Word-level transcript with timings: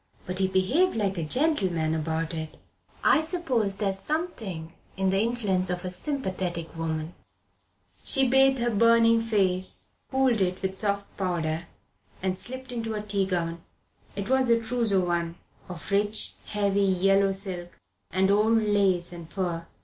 But 0.25 0.39
he 0.39 0.47
behaved 0.47 0.95
like 0.95 1.19
a 1.19 1.23
gentleman 1.23 1.93
about 1.93 2.33
it. 2.33 2.57
I 3.03 3.21
suppose 3.21 3.75
there 3.75 3.91
is 3.91 3.99
something 3.99 4.73
in 4.97 5.11
the 5.11 5.19
influence 5.19 5.69
of 5.69 5.85
a 5.85 5.91
sympathetic 5.91 6.75
woman 6.75 6.99
I 6.99 7.01
am 7.01 7.11
glad 7.11 7.13
I 7.13 7.13
was 7.13 7.13
a 7.13 7.19
good 7.19 7.69
influence." 7.69 8.09
She 8.09 8.27
bathed 8.27 8.59
her 8.63 8.71
burning 8.75 9.21
face, 9.21 9.83
cooled 10.09 10.41
it 10.41 10.59
with 10.63 10.75
soft 10.75 11.17
powder, 11.17 11.67
and 12.19 12.35
slipped 12.35 12.71
into 12.71 12.95
a 12.95 13.03
tea 13.03 13.27
gown. 13.27 13.61
It 14.15 14.27
was 14.27 14.49
a 14.49 14.59
trousseau 14.59 15.01
one 15.01 15.35
of 15.69 15.91
rich, 15.91 16.33
heavy, 16.47 16.81
yellow 16.81 17.31
silk 17.31 17.77
and 18.09 18.31
old 18.31 18.57
lace 18.59 19.13
and 19.13 19.29
fur. 19.29 19.67